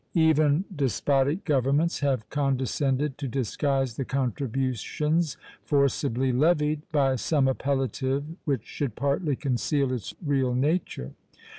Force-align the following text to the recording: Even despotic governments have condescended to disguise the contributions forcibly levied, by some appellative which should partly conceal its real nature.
Even 0.15 0.65
despotic 0.75 1.45
governments 1.45 1.99
have 1.99 2.27
condescended 2.31 3.19
to 3.19 3.27
disguise 3.27 3.97
the 3.97 4.03
contributions 4.03 5.37
forcibly 5.63 6.31
levied, 6.31 6.81
by 6.91 7.15
some 7.15 7.45
appellative 7.47 8.23
which 8.43 8.65
should 8.65 8.95
partly 8.95 9.35
conceal 9.35 9.93
its 9.93 10.15
real 10.25 10.55
nature. 10.55 11.11